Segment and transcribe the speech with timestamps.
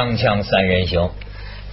[0.00, 1.10] 锵锵三人行，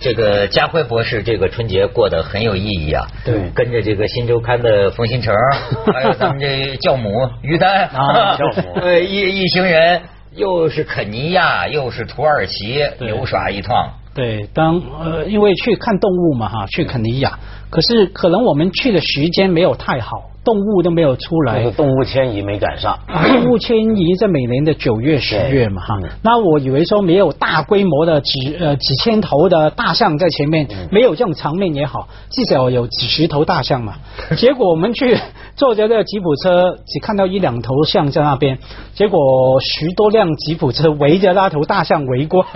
[0.02, 3.07] 这个家辉博士这个春节过得很有意义啊。
[3.23, 3.50] 对。
[3.55, 5.34] 跟着这个新周刊的冯新成，
[5.93, 7.10] 还有咱们这教母
[7.42, 7.86] 于丹。
[7.88, 8.79] 啊教母。
[8.82, 10.02] 对一一行人，
[10.36, 13.10] 又是肯尼亚，又是土耳其，对。
[13.10, 13.93] 游耍一趟。
[14.14, 17.39] 对，当呃，因为去看动物嘛哈，去肯尼亚，
[17.70, 21.71] 可是可能我们去的时间没有太好，动物都没有出来那个。
[21.71, 33.95] 动物迁移没赶上，啊，动物迁移在每年的九月、十月嘛哈嗯，那我以为说没有大规模的几呃几千头的大象在前面，嗯没有这种场面也好，至少有几十头大象嘛。
[34.38, 35.17] 结果我们去
[35.58, 38.58] 坐着这个吉普车，只看到一两头象在那边，
[38.94, 39.20] 结果
[39.59, 42.48] 十多辆吉普车围着那头大象围观，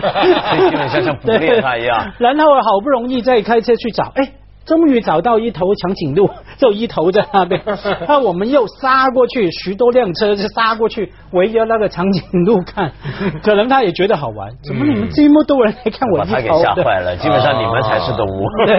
[0.70, 4.32] 基本上像捕猎 它一样然后好不容易再开车去找，哎。
[4.66, 7.62] 终于找到一头长颈鹿， 就一头在那边。
[8.08, 12.92] 那我们又杀过去，许多辆车就杀过去，围着那个长颈鹿看。
[13.44, 17.16] 可能他也觉得好玩，怎么你们这么多人来看我把他给吓坏了。
[17.18, 18.46] 基本上你们才是动物。
[18.66, 18.76] 对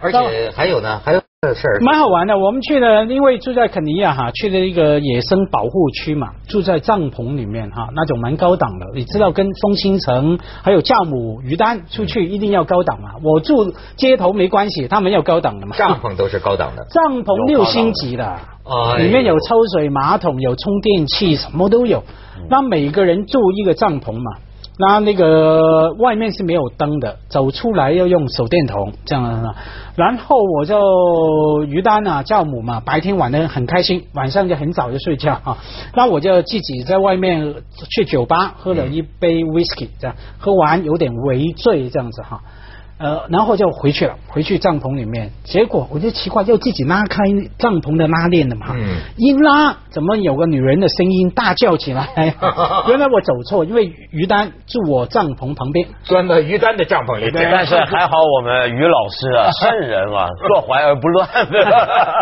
[0.00, 1.80] 而且还有呢，还有这事儿。
[1.80, 2.38] 蛮好玩的。
[2.38, 8.86] 我们去了，因为住在肯尼亚哈，去了一个野生保护区嘛，住在帐篷里面哈，那种蛮高档的。
[8.94, 13.10] 你知道，跟风新城还有教母于丹出去一定要高档嘛。
[13.22, 15.76] 我住街头没关系，他们要高档的嘛。
[15.76, 16.86] 帐篷都是高档的。
[16.90, 18.24] 帐篷六星级的，
[18.64, 22.02] 哎里面有抽水马桶，有充电器，什么都有。
[22.48, 24.38] 那每个人住一个帐篷嘛，
[24.76, 29.48] 那那个外面是没有灯的，走出来要用手电筒这样子。
[29.94, 35.58] 然后我就于丹啊，教母嘛，白天玩的很开心，晚上就很早就睡觉啊。
[35.94, 37.54] 那我就自己在外面
[37.94, 42.40] 去酒吧喝了一杯 whisky，这样喝完有点微醉这样子哈。
[42.98, 47.18] 呃，然后就回去了，回去帐篷里面，结果我就奇怪，又自己拉开
[47.58, 52.08] 帐篷的拉链的嘛，嗯一拉怎么有个女人的声音大叫起来？
[52.88, 61.28] 原来我走错，因为于丹住我帐篷旁边，钻到于丹的帐篷里，但是 还好我们于老师啊， 圣人啊，坐怀而不乱。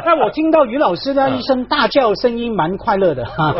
[0.06, 3.54] 那我听到于老师的一声大叫，声音蛮快乐的，哈，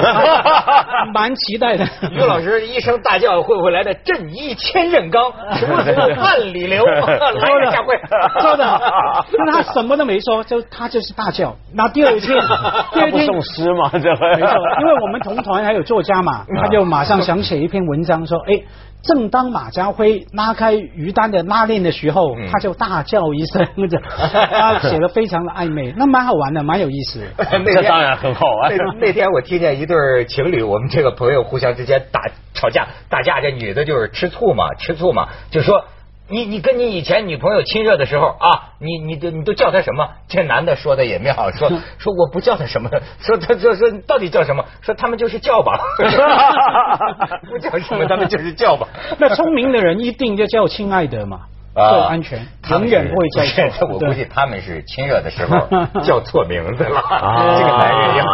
[1.13, 1.85] 蛮期待的。
[2.11, 6.83] 于老师一声大叫，会不会来的震一千仞冈，楚楚万里流？
[7.11, 7.95] 来呀，下回
[8.41, 8.79] 说的好，
[9.47, 11.55] 那他什么都没说，就他就是大叫。
[11.75, 12.39] 那第二天，
[12.93, 13.91] 第二天送诗吗？
[13.93, 14.07] 这没
[14.41, 18.63] 错，因为我们同团还有作家嘛，他就马上想写一篇文章说，哎。
[19.05, 27.21] 正当马家辉拉开于丹的拉链的时候，嗯他就大叫一声，这他写的非常的暧昧，那蛮好玩的，蛮有意思。
[27.37, 32.21] 那天当然很好玩那那天我听见一对情侣，我们这个朋友互相之间打
[32.55, 35.83] 吵架，打架这女的就是吃醋嘛，吃醋嘛，就说。
[36.33, 40.09] 你你跟你以前女朋友亲热的时候啊，你你都你都叫她什么？
[40.29, 42.89] 这男的说的也妙，说说我不叫她什么，
[43.21, 44.65] 说他说说到底叫什么？
[44.81, 45.79] 说他们就是叫吧，
[47.51, 48.89] 不叫什么，他们就是叫吧。
[49.19, 51.41] 那聪明的人一定就叫亲爱的嘛，
[51.75, 53.89] 啊最安全，永远不会叫错。
[53.93, 55.67] 我估计他们是亲热的时候
[56.05, 57.01] 叫错名字了。
[57.01, 58.25] 啊 这个男人要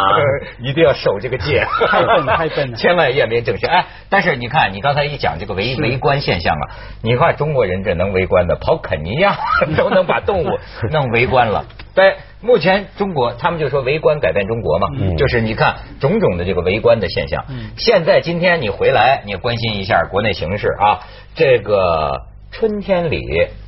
[0.60, 3.70] 一定要守这个戒，太笨了太笨了千万验明正身。
[3.70, 6.64] 哎，但是你看，你刚才一讲这个围围观现象啊，
[7.02, 9.36] 你看中国人这能围观的，跑肯尼亚
[9.76, 10.58] 都能把动物
[10.90, 11.64] 弄围观了。
[11.94, 17.44] 对目前中国，他们就说围观改变中国嘛，嗯就是你看种种的这个围观的现象。
[17.48, 21.00] 嗯现在今天你回来，你关心一下国内形势啊，
[21.34, 23.20] 这个春天里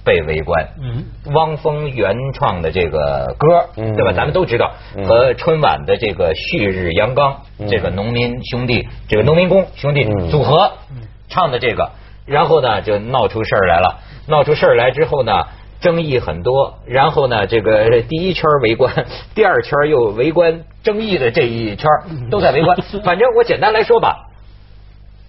[0.05, 1.05] 被围观，嗯，
[1.35, 3.95] 汪峰原创的这个歌，嗯。
[3.95, 4.13] 对吧？
[4.13, 5.05] 咱们都知道，嗯。
[5.07, 7.69] 和春晚的这个旭日阳刚，嗯。
[7.69, 10.31] 这个农民兄弟，这个农民工兄弟嗯。
[10.31, 10.73] 组合
[11.29, 11.91] 唱的这个，
[12.27, 15.33] 然后呢就闹出事儿来了，闹出事儿来之后呢。
[15.81, 21.89] 争议很多，然后呢，这个第一圈围观， 第二圈又围观争议的这一圈
[22.31, 22.77] 都在围观。
[23.03, 24.29] 反正我简单来说吧，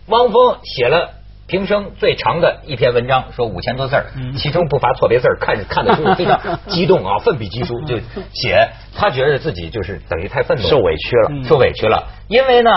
[0.08, 1.12] 汪峰写了
[1.52, 7.98] 平生最长的一篇文章，说五千多字儿，嗯其中不乏错别字儿，看看得出非常 激动啊，奋笔疾书就
[8.34, 12.72] 写，他觉得自己就是等于太愤怒，受委屈了嗯受委屈了，因为呢。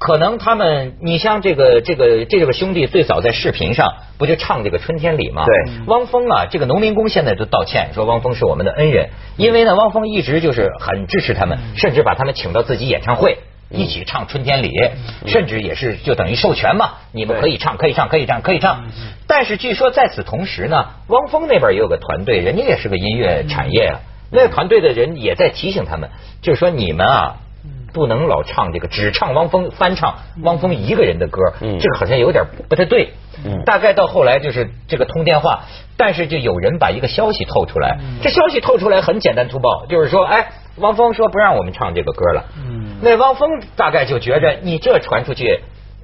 [0.00, 5.44] 可能他们，你像这个这个这个兄弟最早在视频上不就唱这个春天里吗？
[5.44, 13.38] 对，汪峰啊，这个农民工现在都道歉，说汪峰是我们的恩人，因为呢，汪峰一直就是很支持他们，甚至把他们请到自己演唱会。
[13.70, 14.70] 一起唱《春天里》，
[15.26, 18.84] 甚至也是就等于授权嘛，你们可以唱，可以唱，可以唱，可以唱。
[19.26, 24.00] 但是据说在此同时呢，汪峰那边也有个团队，人家也是个音乐产业啊，
[24.32, 26.10] 那个团队的人也在提醒他们，
[26.40, 27.36] 就是说你们啊，
[27.92, 31.78] 不能老唱这个只唱汪峰翻唱汪峰一个人的歌，嗯。
[31.78, 33.12] 这个好像有点不太对。
[33.44, 33.62] 嗯。
[33.64, 35.64] 大概到后来就是这个通电话，
[35.96, 40.48] 但是就有人把一个消息透出来，这消息透出来很简单粗暴，就是说，哎，
[40.80, 42.44] 汪峰说不让我们唱这个歌了。
[42.56, 45.60] 嗯那汪峰大概就觉着你这传出去，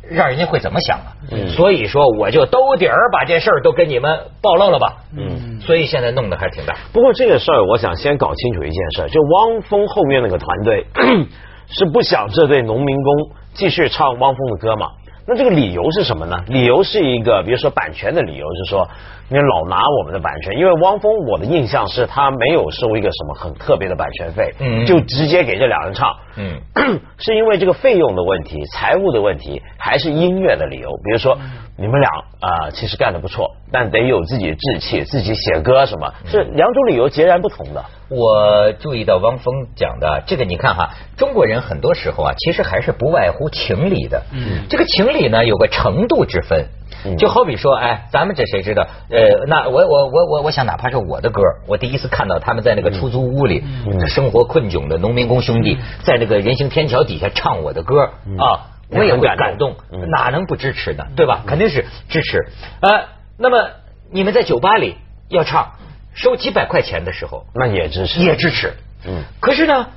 [0.09, 1.11] 让人家会怎么想啊？
[1.33, 4.97] 嗯所以说我就兜底儿把这事儿都跟你们暴露了吧。
[5.17, 6.77] 嗯所以现在弄得还挺大。
[6.93, 10.87] 不过这个事儿，我想先搞清楚一件事，就汪峰后面那个团队
[11.69, 13.13] 是不想这对农民工
[13.55, 14.89] 继续唱汪峰的歌嘛？
[15.27, 16.37] 那这个理由是什么呢？
[16.49, 18.89] 理由是一个，比如说版权的理由是说，
[19.29, 26.61] 你老拿我们的版权，因为汪峰我的印象是他没有收一个什么很特别的版权费，嗯就直接给这两人唱，嗯，
[27.19, 30.91] 是因为这个费用的问题、财务的问题，还是音乐的理由？
[31.03, 31.39] 比如说
[31.77, 32.09] 你们俩
[32.41, 37.85] 啊、其实干得不错，但得有自己的志气，自己写歌什么，是两种理由截然不同的。
[38.11, 44.23] 我注意到汪峰讲的这个，你看哈，中国人很多时候啊，其实还是不外乎情理的。
[44.33, 46.67] 嗯这个情理呢，有个程度之分。
[47.07, 48.87] 嗯就好比说，哎，咱们这谁知道？
[49.11, 60.09] 呃，那我我我我我想，哪怕是我的歌，我第一次看到他们在那个出租屋里，嗯生活困窘的农民工兄弟，在那个人行天桥底下唱我的歌啊，我也会感动，嗯。
[60.11, 61.05] 哪能不支持呢？
[61.17, 61.43] 对吧？
[61.47, 62.39] 肯定是支持。
[62.81, 63.07] 呃，
[63.39, 63.71] 那么
[64.11, 64.97] 你们在酒吧里
[65.29, 65.73] 要唱，
[66.15, 68.75] 收几百块钱的时候，那也支持，也支持。
[69.07, 69.89] 嗯，可是呢，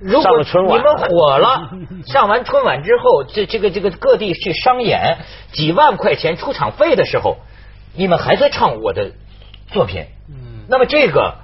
[0.00, 1.70] 如果你们火了，
[2.06, 5.18] 上完春晚之后，这这个这个各地去商演，
[5.52, 7.38] 几万块钱出场费的时候，
[7.94, 9.12] 你们还在唱我的
[9.68, 11.34] 作品，嗯，那么这个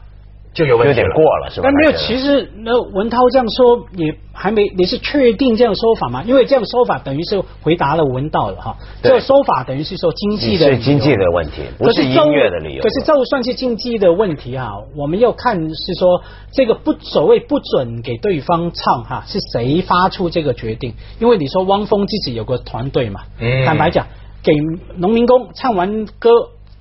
[0.54, 1.12] 就有问有点题。
[1.14, 1.64] 过了是吧？
[1.64, 6.22] 但没有，其实那文涛这样说也还没，你是确定这样说法吗？
[6.26, 8.76] 因为这样说法等于是回答了文道了哈。
[9.02, 12.82] 对这个说法等于是说经济的是经济的问题，不是音乐的理由。
[12.82, 16.22] 可是就算是经济的问题哈，我们要看是说
[16.52, 20.94] 这个不所谓不准给对方唱哈，是谁发出这个决定？
[21.18, 24.06] 因为你说汪峰自己有个团队嘛，嗯坦白讲，
[24.42, 24.52] 给
[24.96, 26.30] 农民工唱完歌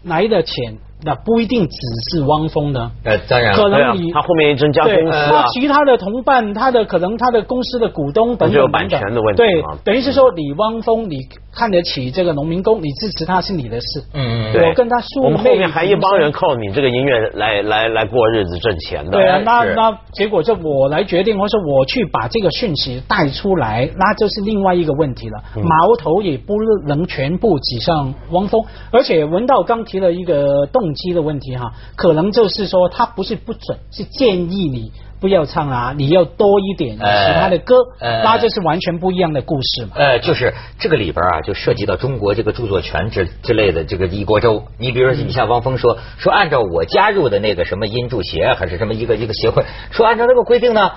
[0.04, 1.78] 来的钱，那不一定只
[2.12, 2.92] 是汪峰的。
[3.04, 3.56] 呃，当然。
[3.56, 11.18] 可能你，他后面一增加对公司啊他，其他的同伴，他的可能他的公司的股东等等等等，版权的问题对，等于是说你汪峰，你
[11.54, 14.04] 看得起这个农民工，你支持他是你的事。
[14.14, 19.12] 嗯，嗯我跟他说我们后面还一帮人靠你这个音乐来来来过日子挣钱的。
[19.12, 25.44] 对啊，那那结果就我来决定，或者说我去把这个讯息带出来，那就是另外一个问题了。
[25.56, 26.56] 嗯矛头也不
[26.86, 34.92] 能全部指向汪峰，而且文道刚提了一个动机的问题哈，可能就是说他不是不准，是建议你
[35.22, 39.92] 不要唱啊，你要多一点其哎他的歌，哎那就是完全不一样的故事嘛。
[39.96, 44.66] 呃，就是这个里边啊，就涉及到中国这个著作权之之类的这个一锅粥。
[44.80, 50.92] 你比如说，你像汪峰说说，按照我加入的那个什么音著协还是什么一个一个协会，说按照那个规定呢，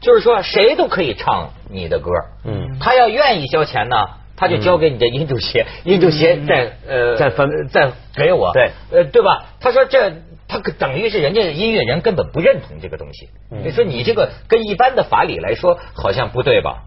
[0.00, 2.10] 就是说谁都可以唱你的歌，
[2.44, 3.96] 嗯他要愿意交钱呢。
[4.36, 9.44] 他就交给你的音著协，音著协再呃再分再给我，对呃对吧？
[9.60, 10.14] 他说这
[10.50, 13.28] 他可等于是人家音乐人根本不认同这个东西。
[13.48, 16.82] 你说你这个跟一般的法理来说好像不对吧？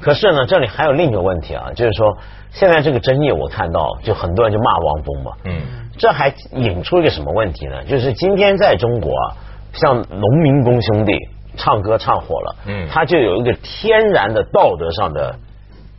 [0.00, 2.16] 可是呢，这里还有另一个问题啊，就是说
[2.50, 5.60] 现在这个争议，我看到就很多人就骂汪峰嘛，嗯
[5.98, 7.82] 这还引出一个什么问题呢？
[7.84, 9.36] 就是今天在中国啊，
[9.72, 11.12] 像农民工兄弟
[11.56, 15.34] 唱歌唱火了，嗯他就有一个天然的道德上的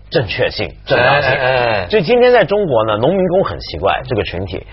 [0.10, 1.32] 正确性、正当性。
[1.32, 4.66] 哎哎哎就今天在中国呢，农民工很奇怪，这个群体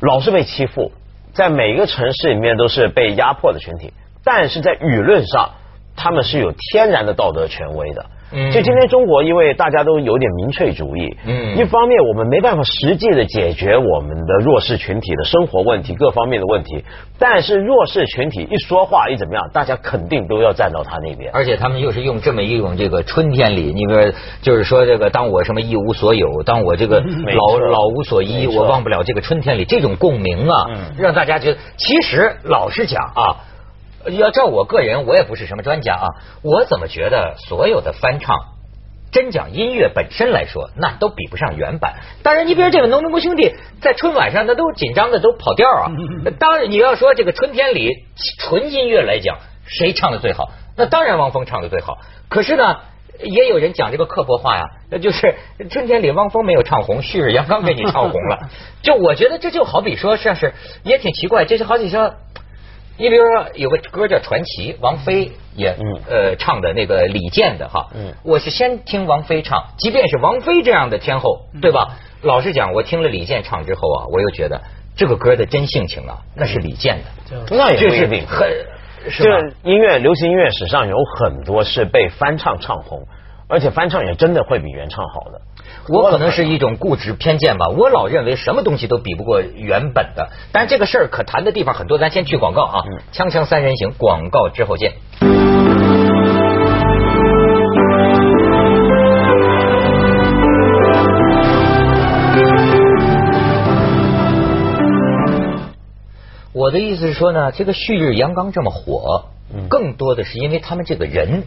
[0.00, 0.90] 老是被欺负，
[1.38, 3.92] 在每一个城市里面都是被压迫的群体，
[4.24, 5.50] 但是在舆论上，
[5.94, 8.06] 他们是有天然的道德权威的。
[8.32, 8.50] 嗯。
[8.50, 11.56] 就今天中国，因为大家都有点民粹主义，嗯。
[11.56, 16.84] 一方面我们没办法实际的解决我们的弱势群体的生活问题、各方面的问题，
[17.18, 21.30] 但是弱势群体一说话一怎么样，大家肯定都要站到他那边。
[21.32, 30.78] 而且他们又是用这么一种这个春天里，你比如就是说这个，当我什么一无所有，当我这个老老无所依，我忘不了这个春天里这种共鸣啊，嗯。
[30.98, 33.36] 让大家觉得，其实老实讲啊，
[34.06, 36.06] 要照我个人，我也不是什么专家啊，
[36.42, 38.36] 我怎么觉得所有的翻唱。
[39.10, 41.94] 真讲音乐本身来说，那都比不上原版。
[42.22, 45.90] 当然，你比如这个农民工兄弟在春晚上，那都紧张的都跑调啊。
[46.38, 47.88] 当然，你要说这个春天里
[48.38, 50.50] 纯音乐来讲，谁唱的最好？
[50.76, 51.96] 那当然汪峰唱的最好。
[52.28, 52.80] 可是呢，
[53.20, 55.36] 也有人讲这个刻薄话呀，那就是
[55.70, 58.38] 春天里汪峰没有唱红，旭日阳刚给你唱红了。
[58.84, 60.52] 就我觉得这就好比说，像是
[60.82, 62.14] 也挺奇怪，这是好比说。
[63.00, 71.96] 你比如说有个歌叫《传奇》，王菲也嗯呃唱的那个李健的哈，嗯我是先听王菲唱，即便是王菲这样的天后，对吧？
[72.22, 74.60] 老实讲，我听了李健唱之后啊，我又觉得
[74.96, 77.86] 这个歌的真性情啊，那是李健的，那也是。
[78.26, 78.48] 很
[79.08, 79.52] 是这？
[79.62, 83.06] 音乐流行音乐史上有很多是被翻唱唱红，
[83.48, 85.40] 而且翻唱也真的会比原唱好的。
[85.88, 90.28] 我可能是一种固执偏见吧我老认为什么东西都比不过原本的。
[90.52, 94.92] 但是这个事儿可谈的地方很多咱先去广告啊锵锵三人行广告之后见。
[106.52, 109.26] 我的意思是说呢这个旭日阳刚这么火
[109.70, 111.44] 更多的是因为他们这个人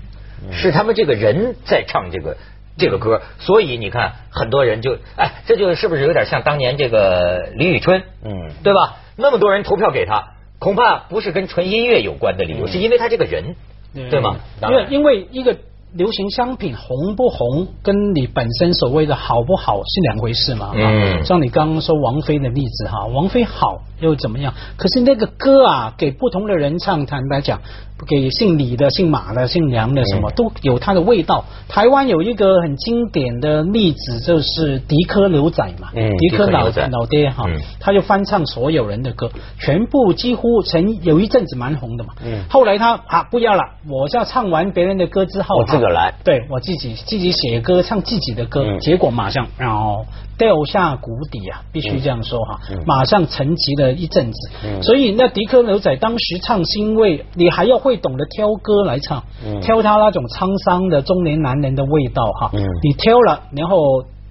[0.51, 2.37] 是他们这个人在唱这个
[2.77, 8.97] 这个歌，所以你看很多人就哎，这就是不是有点像当年这个李宇春，嗯，对吧？
[9.17, 13.55] 那么多人投票给他，恐怕不是跟纯音乐有关的理由，是因为他这个人，
[13.93, 14.37] 对吗？
[14.61, 15.57] 因为因为一个。
[15.93, 20.71] 流行商品红不红，跟你本身所谓的好不好是两回事嘛？
[20.73, 24.53] 嗯，像你刚刚说王菲的例子哈，王菲好又怎么样？
[24.77, 27.61] 可是那个歌啊，给不同的人唱，坦白讲。
[28.07, 31.45] 给姓李的、姓马的、姓梁的，什么都有它的味道。
[31.67, 37.43] 台湾有一个很经典的例子，就是迪科牛仔嘛，迪科老老爹哈，
[37.79, 39.29] 他就翻唱所有人的歌，
[39.59, 42.15] 全部几乎曾有一阵子蛮红的嘛。
[42.49, 50.07] 后来他啊不要了，我要唱完别人的歌之后，我自个来，对我自己自己写歌唱自己的歌，结果马上然后。
[50.41, 54.49] 掉下谷底啊，必须这样说哈，马上沉寂了一阵子。
[54.81, 59.23] 所以那迪克牛仔当时唱，是因为你还要会懂得挑歌来唱，
[59.61, 62.49] 挑他那种沧桑的中年男人的味道哈。
[62.81, 63.77] 你挑了，然后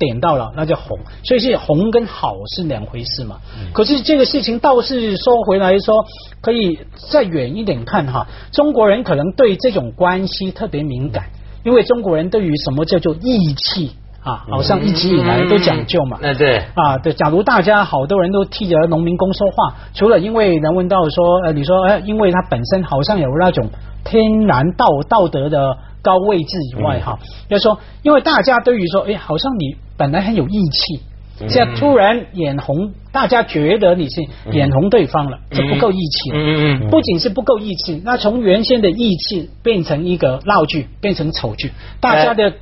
[0.00, 0.99] 点到了，那就红。
[1.23, 3.37] 所以是红跟好是两回事嘛。
[3.73, 6.05] 可是这个事情倒是说回来说，
[6.40, 6.76] 可以
[7.12, 8.26] 再远一点看哈。
[8.50, 11.26] 中国人可能对这种关系特别敏感，
[11.64, 13.93] 因为中国人对于什么叫做义气。
[14.23, 16.19] 啊，好像一直以来都讲究嘛。
[16.21, 17.12] 那对啊，对。
[17.15, 23.71] 假如大家好多人都替着农民工说话，除了因为能问到说，呃，你说，呃，因为他本身好像有那种
[24.05, 34.21] 天然道道德的高位置以外，哈，要说，因为大家对于说，哎，好像你本来很有义气，现在突然眼红，大家觉得你是
[34.53, 36.31] 眼红对方了，就不够义气。
[36.35, 36.91] 嗯嗯。
[36.91, 41.73] 不仅是不够义气，那从原先的义气变成一个闹剧，变成丑剧，
[42.03, 42.53] 大家的。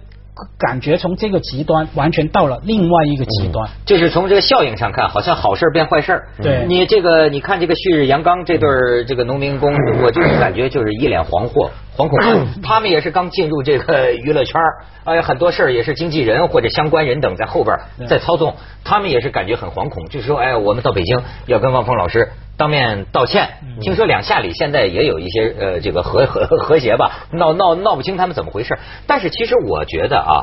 [0.59, 6.23] 感觉从这个极端完全到了另外一个极端，就是从这个效应上看，好像好事变坏事。
[6.43, 12.47] 对，你这个你看这个旭日阳刚这对这个农民工，我就是感觉就是一脸惶惑、惶恐。
[12.63, 14.61] 他们也是刚进入这个娱乐圈，
[15.05, 17.77] 哎，很多事儿也是经纪人或者相关人等在后边
[18.09, 22.31] 在操纵，他们也是感觉很惶恐，就是说，哎，我们到北京要跟汪峰老师。
[22.57, 23.49] 当面道歉，
[23.81, 28.77] 听说两下里现在也有一些呃这个和和 和谐吧，闹闹闹不清他们怎么回事。
[29.07, 30.43] 但是其实我觉得啊，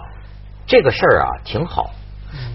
[0.66, 1.90] 这个事儿啊挺好，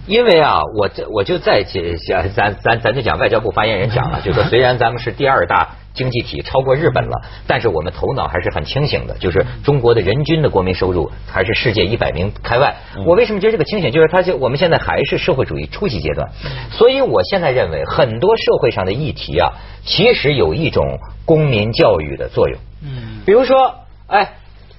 [0.07, 5.77] 因为啊我这我就在讲咱咱咱就讲外交部发言人讲了， 就说虽然咱们是第二大。
[5.93, 12.77] 经济体超过日本了，但是我们头脑还是很清醒的，就是中国的人均的国民收入还是世界一百名开外。
[13.05, 13.91] 我为什么觉得这个清醒？
[13.91, 16.31] 就是他就我们现在还是社会主义初级阶段，
[16.71, 19.51] 所以我现在认为很多社会上的议题啊，
[19.85, 20.87] 其实有一种
[21.25, 22.57] 公民教育的作用。
[22.85, 23.75] 嗯，比如说，
[24.07, 24.35] 哎，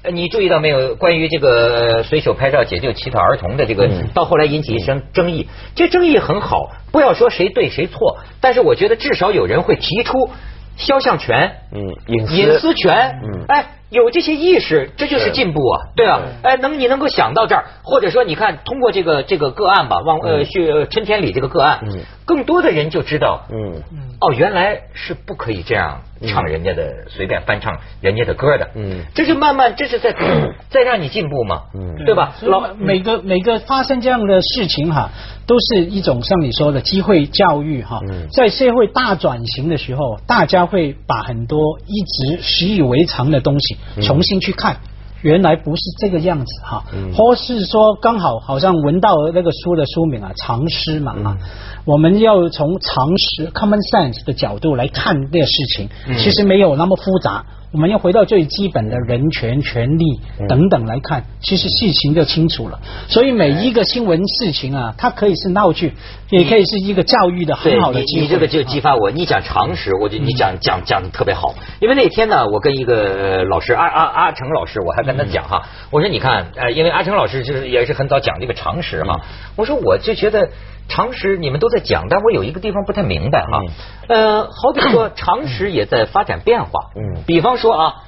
[0.09, 0.95] 你注意到没有？
[0.95, 10.29] 关于这个随手拍照解救乞讨儿童的这个，到后来引起一声争议，这争议很好，不要说谁对谁错，但是我觉得至少有人会提出。
[10.77, 23.83] 肖像权，嗯，隐隐私权，嗯，哎，有这些意识，这就是进步啊，对啊，哎，能你能够想到这儿，或者说你看通过这个这个个案吧，往呃去春天里这个个案，嗯，更多的人就知道，嗯。
[23.91, 30.13] 嗯，哦，原来是不可以这样唱人家的，随便翻唱人家的歌的，嗯，这是慢慢这是在
[30.69, 32.35] 在让你进步嘛，嗯，对吧？
[32.43, 35.09] 老每个每个发生这样的事情哈。
[35.47, 37.99] 都是一种像你说的机会教育哈，
[38.31, 44.77] 在社会大转型的时候，大家会把很多一直习以为常的东西重新去看，
[45.21, 46.83] 原来不是这个样子哈，
[47.15, 51.37] 或是说刚好好像闻到那个书的书名啊，常识嘛啊，
[51.85, 57.45] 我们要从常识 common sense 的角度来看这个事情，其实没有那么复杂。
[57.73, 62.81] 我们要回到最基本的人权、权利等等来看，其实事情就清楚了。
[63.07, 65.93] 所以每一个新闻事情啊，它可以是闹剧，
[66.31, 68.21] 也可以是一个教育的很好的机会。
[68.23, 71.55] 你这个就激发我，你讲常识，我就你讲讲讲的特别好。
[71.79, 79.21] 因为那天呢，我跟一个老师阿阿阿成老师，我还跟他讲哈，我说你看，呃，因为阿成老师就是也是很早讲这个常识嘛，
[79.55, 80.49] 我说我就觉得。
[80.89, 83.61] 常识你们都在讲，但我有一个地方不太明白哈。
[84.09, 86.71] 呃，好比说常识也在发展变化。
[86.97, 88.03] 嗯，比方说啊，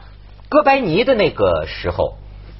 [0.50, 2.16] 哥白尼的那个时候，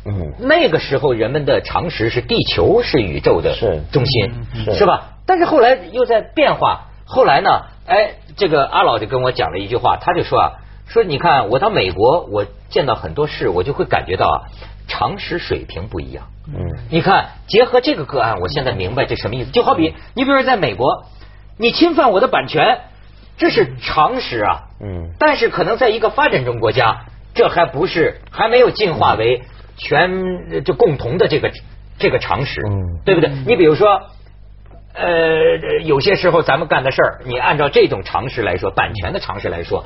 [0.06, 3.56] 嗯，那个时候人们的常识是地球是宇宙的
[3.92, 4.32] 中心，
[4.76, 5.16] 是吧？
[5.26, 6.90] 但是后来又在变化。
[7.06, 10.52] 后来呢，哎，这个阿老就跟我讲了一句话，他就说啊，
[10.88, 14.38] 说你看我到美国，我见到很多事，我就会感觉到啊。
[14.86, 16.54] 常识水平不一样，嗯，
[16.90, 19.50] 你看，结合这个个案，我现在明白这什么意思。
[19.50, 21.06] 就好比你比如说在美国，
[21.58, 22.82] 你侵犯我的版权，
[23.38, 29.42] 这是常识啊，嗯，但是可能在一个发展中国家，这还不是还没有进化为
[29.76, 31.52] 全就共同的这个
[31.98, 33.30] 这个常识，嗯，对不对？
[33.48, 34.02] 你比如说，
[34.94, 39.86] 呃，有些时候咱们干的事儿，你按照这种常识来说，版权的常识来说，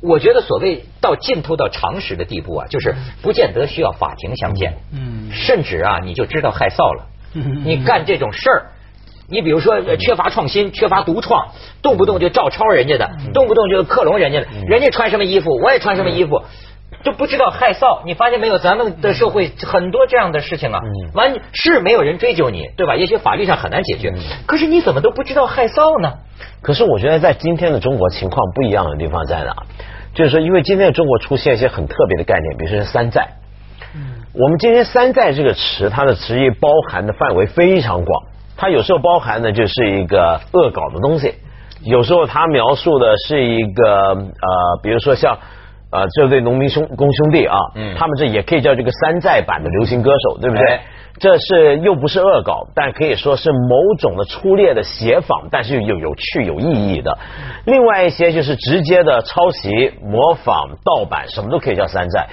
[0.00, 5.30] 我觉得所谓到浸透到常识的地步啊，就是不见得需要法庭相见，嗯。
[5.30, 7.06] 甚至啊，你就知道害臊了。
[7.34, 7.62] 嗯。
[7.64, 8.66] 你干这种事儿，
[9.30, 11.48] 你比如说呃缺乏创新、缺乏独创，
[11.82, 16.42] 动不动就照抄人家的，动不动就克隆人家的，人家穿什么衣服，我也穿什么衣服。
[17.04, 18.58] 就不知道害臊，你发现没有？
[18.58, 20.80] 咱们的社会很多这样的事情啊，
[21.14, 22.96] 完是没有人追究你，对吧？
[22.96, 24.12] 也许法律上很难解决，
[24.46, 26.14] 可是你怎么都不知道害臊呢？
[26.60, 29.54] 可是我觉得在今天的中国情况不一样的地方在哪？
[30.14, 33.28] 就是说，因为今天的中国出现一些很特别的概念，比如说山寨。
[34.34, 38.22] 我们今天“山寨”这个词，它的词义包含的范围非常广。
[38.58, 41.32] 它有时候包含的就是一个恶搞的东西，
[41.84, 43.84] 有时候它描述的是一个
[44.14, 45.38] 呃，比如说像
[45.92, 47.94] 呃这对农民兄工兄弟啊，嗯。
[47.96, 50.66] 他们这也可以叫这个山寨版的流行歌手，对不对？
[50.66, 50.82] 哎
[51.18, 57.18] 这是又不是恶搞，但可以说是某种的粗劣的写仿，但是又有趣有意义的。
[57.64, 62.28] 另外一些就是直接的抄袭、模仿、盗版，什么都可以叫山寨。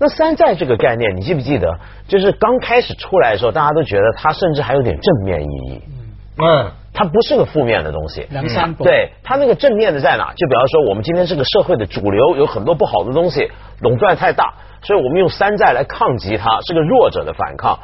[0.00, 1.78] 那山寨这个概念，你记不记得？
[2.08, 5.82] 就是刚开始出来的时候，大家都觉得它甚至还有点正面意义，
[6.42, 8.26] 嗯，它不是个负面的东西。
[8.30, 10.32] 梁山伯对它那个正面的在哪？
[10.34, 13.48] 就比方说，我们今天这个社会的主流有很多不好的东西，
[13.80, 17.78] 垄断太大，所以我们用山寨来抗击它，是个弱者的反抗。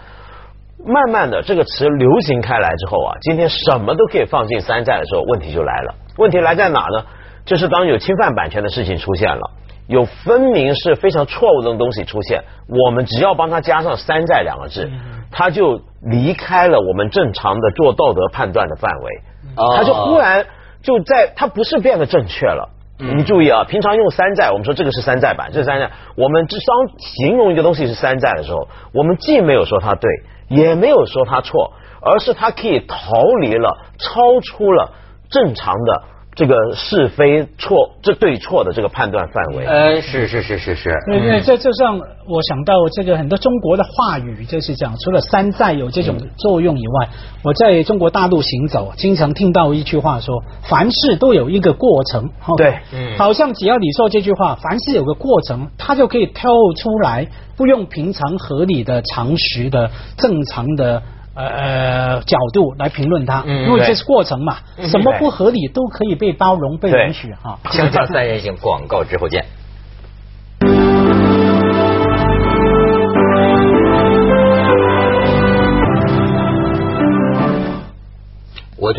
[0.85, 5.95] 慢慢的，这个词流行开来之后啊，今天什么都可以放进山寨的时候，问题就来了。
[6.17, 7.05] 问题来在哪呢？
[7.45, 9.51] 就是当有侵犯版权的事情出现了，
[9.89, 14.91] 有分明是非常错误的东西出现，我们只要帮它加上“山寨”两个字，
[15.31, 19.21] 它就离开了我们正常的做道德判断的范围，
[19.57, 20.47] 哦它就忽然
[20.83, 22.69] 就在，它不是变得正确了。
[22.99, 25.91] 你注意啊，平常用山寨，我们说这个是山寨版，这是山寨。
[26.17, 30.11] 我们当形容一个东西是山寨的时候，我们既没有说它对，
[30.51, 34.93] 也没有说他错，而是他可以逃离了、超出了
[35.31, 36.03] 正常的
[36.35, 39.67] 这个是非错、这对错的这个判断范围。
[39.67, 47.09] 呃，是是是是是，对对，这就像我想到这个很多中国的话语就是讲，除了山寨有这种作用以外，
[47.43, 52.31] 我在中国大陆行走，经常听到一句话说，凡事都有一个过程。
[52.47, 61.03] 哦对嗯好像只要你说这句话，凡事有个过程，它就可以跳出来，不用平常合理的、常识的、正常的。
[61.35, 67.59] 呃，角度来评论它，嗯因为这是过程嘛，嗯什么不合理都可以被包容、被允许哈。
[67.65, 69.45] 锵锵三人行，广告之后见。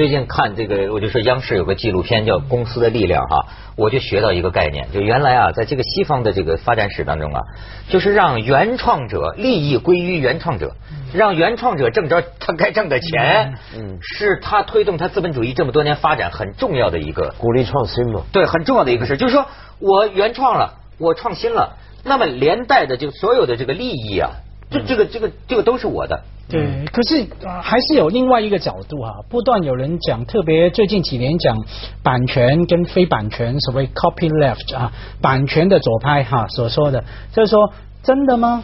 [0.02, 7.40] 最近看这个，我就说央视有个纪录片叫《公司的力量》哈，我就学到一个概念，就原来啊，在这个西方的这个发展史当中啊，
[7.88, 10.72] 就是让原创者利益归于原创者，
[11.14, 18.24] 让原创者挣着他该挣的钱，嗯是他推动他资本主义这么多年发展很重要的一个鼓励创新嘛。
[18.32, 19.46] 对，很重要的一个事，就是说
[19.78, 24.32] 我原创了，我创新了，那么连带的就所有的这个利益啊，
[24.72, 26.20] 这这个这个这个都是我的。
[26.50, 31.56] 对，可是、呃还是有另外一个角度哈、不断有人讲，特别最近几年讲
[32.04, 37.72] 版权跟非版权，所谓 copy left 啊，版权的左派哈、所说的，就是说
[38.04, 38.64] 真的吗？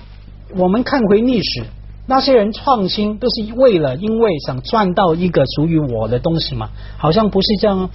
[0.56, 1.64] 我们看回历史，
[2.08, 6.72] 那些人创新都是为了因为想赚到一个属于我的东西嘛？
[6.98, 7.90] 好像不是这样啊。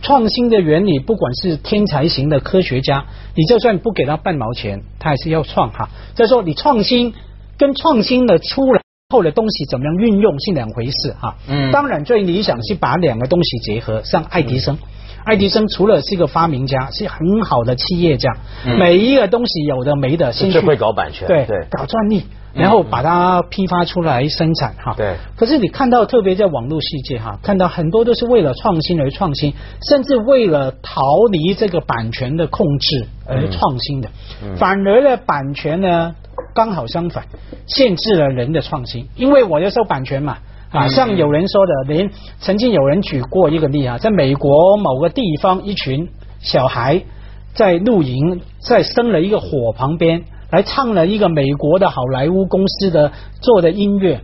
[0.00, 3.04] 创新的原理，不管是天才型的科学家，
[3.34, 5.88] 你就算不给他半毛钱，他还是要创哈。
[6.14, 7.14] 再说，你创新
[7.58, 11.36] 跟创新的出来后的东西怎么样运用是两回事哈。
[11.48, 14.78] 嗯当然最理想是把两个东西结合，像爱迪生。
[15.24, 18.30] 爱迪生除了是一个发明家，是很好的企业家。
[18.64, 24.94] 嗯每一个东西有的没的，先去是会搞版权对对搞专利，然后把它批发出来生产哈。
[24.96, 29.52] 对可是你看到，特别在网络世界哈，看到很多都是为了创新而创新，
[29.88, 34.08] 甚至为了逃离这个版权的控制而创新的。
[34.56, 36.14] 反而呢，版权呢
[36.58, 37.24] 刚好相反，
[37.68, 40.38] 限制了人的创新，因为我要收版权嘛。
[40.72, 46.08] 啊，嗯像有人说的，连曾经有人举过一个例啊，在美国某个地方，一群
[46.40, 47.00] 小孩
[47.54, 54.20] 在露营，在生了一个火旁边，来唱了一个美国的好莱坞公司的做的音乐。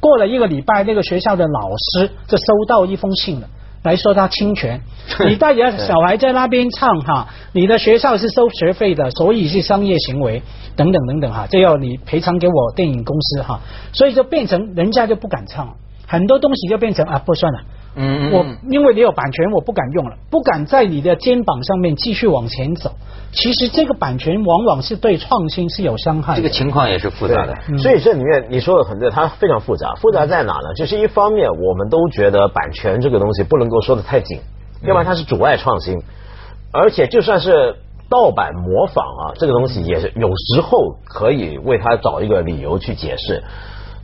[0.00, 3.48] 过了一个礼拜，那个学校的老师就收到一封信了。
[3.82, 4.80] 来说他侵权，
[5.28, 10.42] 你带着小孩在那边唱哈，你的学校是收学费的，所以是商业行为
[10.76, 13.60] 等等等等哈，这要你赔偿给我电影公司哈，
[13.92, 17.60] 所以就变成人家就不敢唱，很多东西就变成啊不算了，
[17.94, 22.92] 嗯，我因为你有版权，我不敢用了，不敢在你的肩膀上面继续往前走。
[23.32, 26.40] 其实这个版权往往是对创新是有伤害的。
[26.40, 29.94] 这个情况也是复杂的，所以这里面你说的很对，它非常复杂。
[29.96, 30.74] 复杂在哪呢？
[30.76, 34.40] 就是一方面，我们都觉得版权这个东西不能够说的太紧，
[34.82, 35.98] 要不然它是阻碍创新。
[36.72, 37.76] 而且就算是
[38.08, 43.42] 盗版模仿啊，这个东西也是有时候可以为它找一个理由去解释。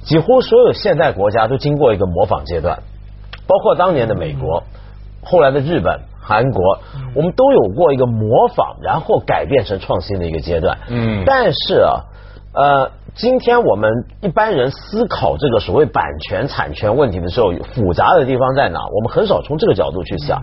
[0.03, 2.83] 几乎所有现代国家都经过一个模仿阶段，
[3.46, 4.62] 包括当年的美国，
[5.22, 6.00] 后来的日本。
[6.26, 6.78] 韩国，
[7.14, 10.78] 我们都有过一个模仿，然后改变成创新的一个阶段。
[10.88, 12.00] 嗯，但是啊，
[12.54, 13.90] 呃，今天我们
[14.22, 18.80] 一般人思考这个所谓版权、产权问题的时候，复杂的地方在哪？
[18.90, 20.40] 我们很少从这个角度去想，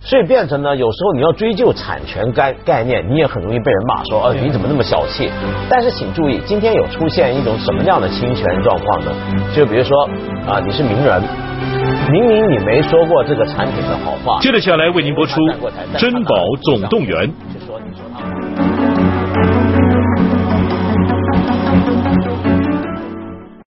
[0.00, 5.30] 所以变成呢，有时候你要追究产权概概念，你也很容易被人骂说，呃，你怎么那么小气？
[5.70, 9.10] 但是请注意，今天有出现一种什么样的侵权状况呢？
[9.56, 10.04] 就比如说
[10.46, 11.22] 啊，你是名人。
[12.12, 14.38] 明明你没说过这个产品的好话。
[14.40, 15.40] 接着下来为您播出
[15.98, 17.26] 《珍宝总动员》。